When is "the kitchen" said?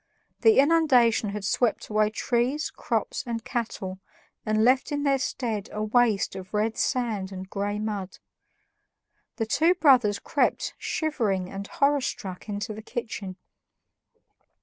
12.73-13.37